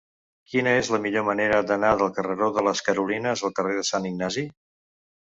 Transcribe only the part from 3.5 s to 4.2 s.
carrer de Sant